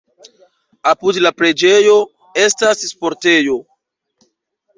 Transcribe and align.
Apud 0.91 1.19
la 1.25 1.31
preĝejo 1.41 1.99
estas 2.45 2.83
sportejo. 2.95 3.61